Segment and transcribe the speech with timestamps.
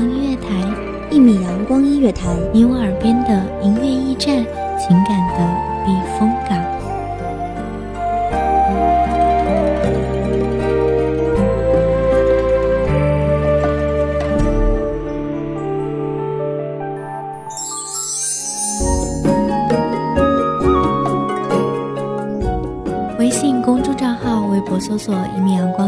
[0.00, 0.48] 音乐台，
[1.10, 4.44] 一米阳光音乐台，你我耳边的音乐驿站，
[4.78, 5.38] 情感的
[5.84, 6.58] 避风港。
[23.18, 25.87] 微信公众账号、微博搜索“一米阳光”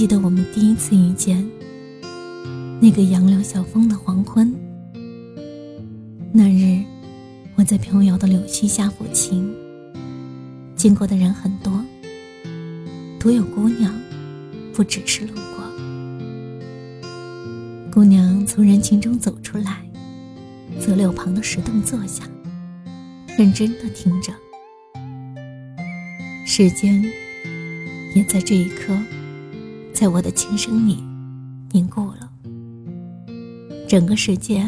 [0.00, 1.46] 记得我们第一次遇见
[2.80, 4.50] 那个杨柳晓风的黄昏？
[6.32, 6.82] 那日，
[7.54, 9.54] 我在飘摇的柳絮下抚琴，
[10.74, 11.84] 经过的人很多，
[13.18, 13.94] 独有姑娘
[14.72, 15.62] 不只是路过。
[17.92, 19.84] 姑娘从人群中走出来，
[20.78, 22.24] 择柳旁的石凳坐下，
[23.36, 24.32] 认真的听着。
[26.46, 27.04] 时间。
[28.12, 28.92] 也在这一刻，
[30.00, 30.96] 在我的琴声里
[31.72, 32.30] 凝固了。
[33.86, 34.66] 整个世界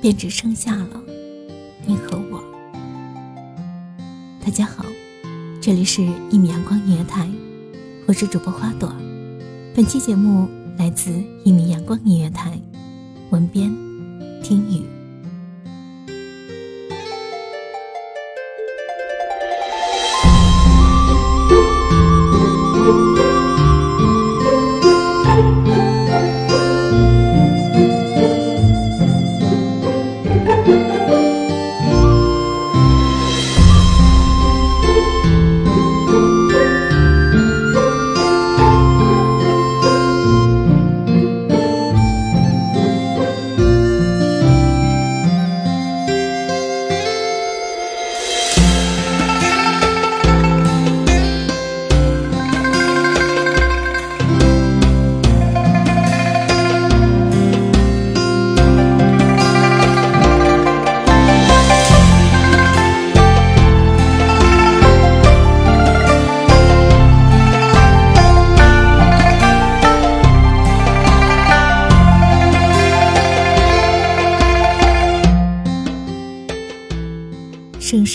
[0.00, 1.02] 便只剩下了
[1.84, 2.40] 你和我。
[4.40, 4.86] 大家好，
[5.60, 7.26] 这里是《一米阳光音乐台》，
[8.06, 8.88] 我是主播花朵。
[9.74, 11.10] 本期节目来自
[11.42, 12.52] 《一米阳光音乐台》，
[13.30, 13.68] 文编
[14.44, 14.86] 听雨。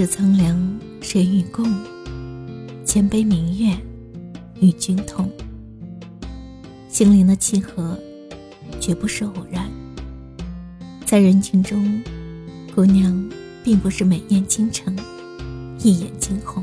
[0.00, 1.66] 是苍凉，谁与共？
[2.84, 3.76] 千杯明月，
[4.60, 5.28] 与君同。
[6.88, 7.98] 心灵的契合，
[8.78, 9.68] 绝不是偶然。
[11.04, 12.00] 在人群中，
[12.76, 13.28] 姑娘
[13.64, 14.96] 并不是美艳倾城，
[15.82, 16.62] 一眼惊鸿。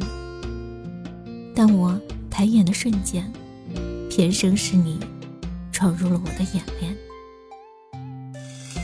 [1.54, 3.30] 但我抬眼的瞬间，
[4.10, 4.98] 偏生是你
[5.74, 6.96] 闯入了我的眼帘。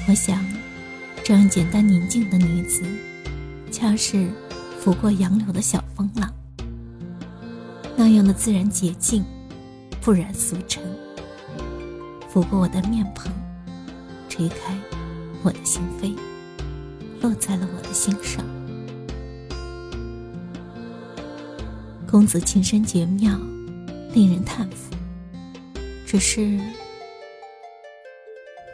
[0.09, 0.45] 我想，
[1.23, 2.83] 这样简单宁静的女子。
[3.71, 4.29] 恰是
[4.79, 6.29] 拂过杨柳的小风浪，
[7.95, 9.23] 那样的自然洁净，
[10.01, 10.83] 不染俗尘。
[12.29, 13.31] 拂过我的面庞，
[14.27, 14.77] 吹开
[15.41, 16.15] 我的心扉，
[17.21, 18.45] 落在了我的心上。
[22.09, 23.39] 公子情深绝妙，
[24.13, 24.93] 令人叹服。
[26.05, 26.59] 只是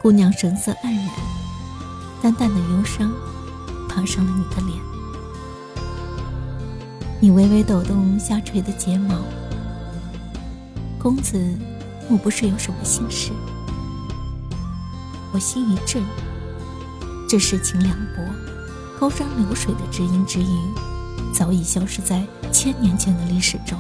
[0.01, 1.09] 姑娘神色黯然，
[2.21, 3.11] 淡淡的忧伤。
[3.89, 4.77] 爬上了你的脸，
[7.19, 9.15] 你微微抖动下垂的睫毛。
[10.99, 11.57] 公子，
[12.07, 13.31] 莫不是有什么心事？
[15.33, 16.03] 我心一震，
[17.27, 18.23] 这世情凉薄，
[18.99, 23.79] 高山流水的知音知语，早已消失在千年前的历史中。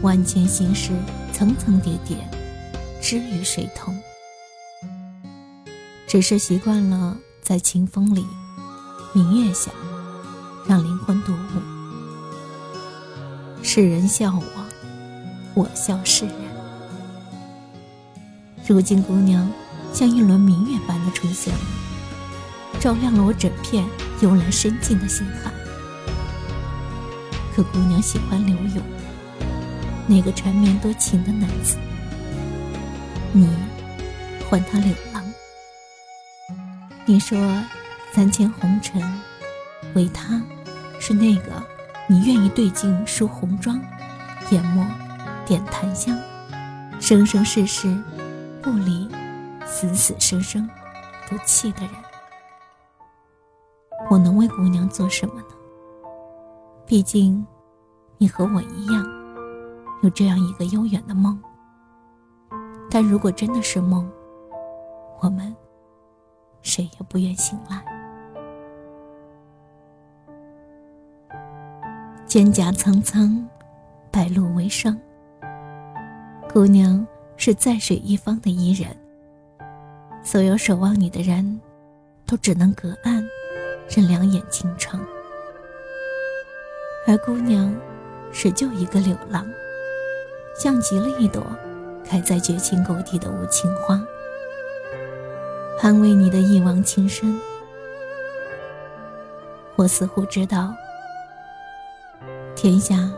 [0.00, 0.92] 万千心事
[1.32, 2.16] 层层叠叠，
[3.02, 3.94] 知与谁同？
[6.06, 8.24] 只是习惯了在清风里、
[9.12, 9.70] 明月下，
[10.66, 11.32] 让灵魂独。
[13.78, 14.42] 世人笑我，
[15.54, 16.34] 我笑世人。
[18.66, 19.48] 如今姑娘
[19.94, 21.54] 像一轮明月般的出现，
[22.80, 23.86] 照亮了我整片
[24.20, 25.52] 幽兰深静的心海。
[27.54, 28.82] 可姑娘喜欢刘勇，
[30.08, 31.76] 那个缠绵多情的男子，
[33.32, 33.48] 你
[34.50, 35.22] 唤他柳郎。
[37.06, 37.38] 你说，
[38.12, 39.00] 三千红尘，
[39.94, 40.42] 唯他
[40.98, 41.62] 是那个
[42.10, 43.78] 你愿意对镜梳红妆，
[44.50, 44.82] 研墨
[45.44, 46.16] 点檀香，
[46.98, 47.94] 生生世世
[48.62, 49.06] 不离，
[49.66, 50.68] 死死生生
[51.28, 51.90] 不弃的人。
[54.10, 55.48] 我能为姑娘做什么呢？
[56.86, 57.46] 毕竟，
[58.16, 59.06] 你和我一样，
[60.02, 61.38] 有这样一个悠远的梦。
[62.90, 64.10] 但如果真的是梦，
[65.20, 65.54] 我们。
[66.60, 67.97] 谁也不愿醒来。
[72.28, 73.42] 蒹葭苍苍，
[74.10, 74.94] 白露为霜。
[76.52, 77.06] 姑娘
[77.38, 78.94] 是在水一方的伊人，
[80.22, 81.58] 所有守望你的人，
[82.26, 83.26] 都只能隔岸，
[83.88, 85.00] 任两眼倾城。
[87.06, 87.74] 而姑娘，
[88.30, 89.46] 是就一个柳浪，
[90.54, 91.42] 像极了一朵
[92.04, 93.98] 开在绝情谷底的无情花。
[95.80, 97.40] 安慰你的一往情深，
[99.76, 100.74] 我似乎知道，
[102.60, 103.08] 天下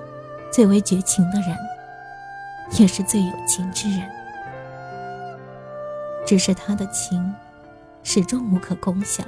[0.53, 1.57] 最为绝情的人，
[2.79, 4.07] 也是最有情之人。
[6.27, 7.35] 只是他的情，
[8.03, 9.27] 始终无可共享，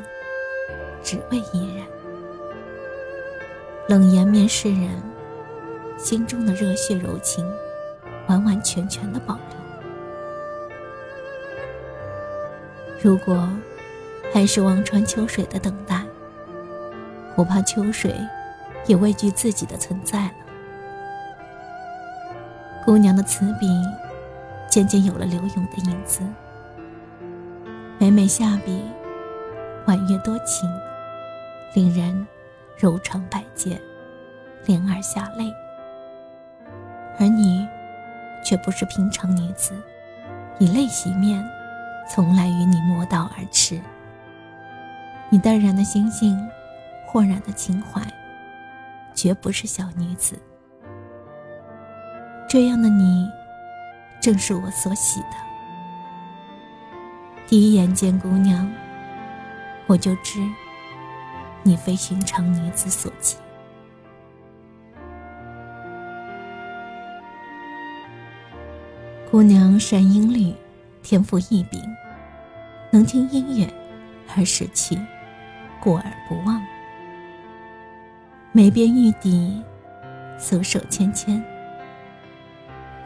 [1.02, 1.86] 只为一人。
[3.88, 4.90] 冷颜面世人，
[5.96, 7.50] 心中的热血柔情，
[8.26, 9.42] 完完全全的保留。
[13.00, 13.48] 如果
[14.30, 16.04] 还是望穿秋水的等待，
[17.34, 18.14] 我怕秋水
[18.86, 20.32] 也畏惧自己的存在了。
[22.84, 23.68] 姑娘的词笔
[24.68, 26.20] 渐渐有了柳永的影子，
[27.98, 28.82] 每每下笔，
[29.86, 30.68] 婉约多情，
[31.74, 32.26] 令人
[32.76, 33.80] 柔肠百结，
[34.66, 35.52] 莲儿下泪。
[37.18, 37.68] 而你，
[38.44, 39.72] 却不是平常女子，
[40.58, 41.44] 以泪洗面。
[42.10, 43.80] 从来与你磨刀而驰。
[45.30, 46.36] 你淡然的心性，
[47.06, 48.02] 豁然的情怀，
[49.22, 50.36] 绝不是小女子。
[52.48, 53.30] 这样的你，
[54.20, 55.36] 正是我所喜的。
[57.46, 58.68] 第一眼见姑娘，
[59.86, 60.44] 我就知，
[61.62, 63.36] 你非寻常女子所及。
[69.30, 70.52] 姑娘善音律。
[71.04, 71.80] 天赋异禀，
[72.92, 73.68] 能听音乐
[74.36, 74.96] 而识曲，
[75.80, 76.64] 过而不忘。
[78.54, 79.62] 眉边玉笛，
[80.38, 81.42] 素手芊芊。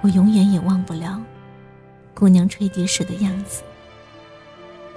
[0.01, 1.23] 我永远也忘不了
[2.15, 3.63] 姑娘吹笛时的样子，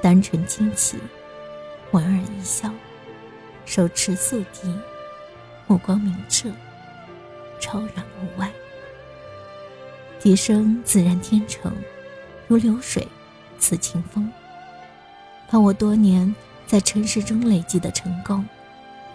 [0.01, 0.97] 单纯清奇，
[1.91, 2.67] 莞尔一笑，
[3.63, 4.73] 手持素笛，
[5.67, 6.49] 目光明澈，
[7.59, 8.51] 超然物外。
[10.19, 11.71] 笛声自然天成。
[12.47, 13.07] 如流水，
[13.59, 14.27] 似清风，
[15.51, 18.43] 把我多年在尘世中累积的成功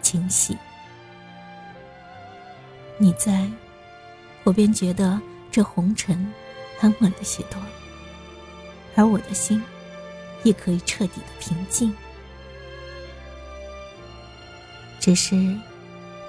[0.00, 0.56] 清洗。
[2.96, 3.50] 你在，
[4.44, 5.20] 我便觉得
[5.50, 6.32] 这红尘
[6.80, 7.60] 安稳了许多，
[8.94, 9.62] 而我的心
[10.44, 11.92] 也可以彻底的平静。
[15.00, 15.34] 只是，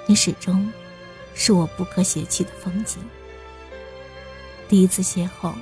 [0.07, 0.71] 你始终
[1.33, 3.01] 是我不可舍弃的风景。
[4.67, 5.53] 第一次邂逅。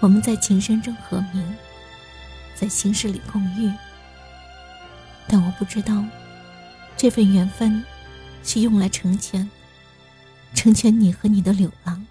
[0.00, 1.56] 我们在情深中和鸣，
[2.54, 3.72] 在心事里共浴。
[5.26, 6.04] 但我不知道，
[6.98, 7.82] 这份缘分，
[8.44, 9.48] 是用来成全，
[10.54, 12.06] 成全你和你的柳郎。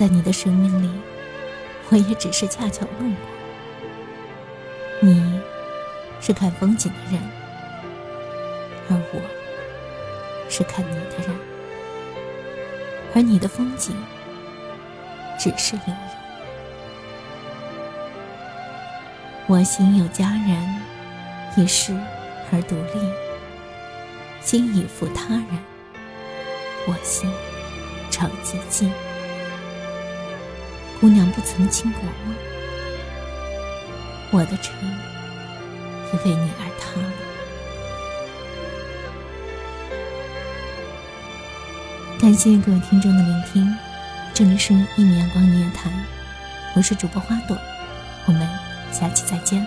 [0.00, 0.88] 在你的生命里，
[1.90, 3.16] 我也只是恰巧路过。
[5.00, 5.38] 你
[6.22, 7.20] 是看风景的人，
[8.88, 9.20] 而我
[10.48, 11.36] 是看你的人，
[13.14, 13.94] 而你的风景
[15.38, 15.96] 只是留影。
[19.48, 20.80] 我心有佳人，
[21.58, 21.94] 一世
[22.50, 23.12] 而独立，
[24.40, 25.58] 心已负他人，
[26.86, 27.30] 我心
[28.10, 28.90] 常寂静。
[31.00, 32.36] 姑娘不曾亲过吗？
[34.30, 34.74] 我的城
[36.12, 37.08] 也为你而塌了。
[42.20, 43.74] 感谢各位听众的聆听，
[44.34, 45.90] 这里是一米阳光音乐台，
[46.76, 47.56] 我是主播花朵，
[48.26, 48.46] 我们
[48.92, 49.66] 下期再见。